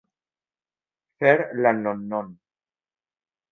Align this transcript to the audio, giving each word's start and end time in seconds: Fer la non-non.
Fer 1.19 1.35
la 1.61 1.75
non-non. 1.83 2.35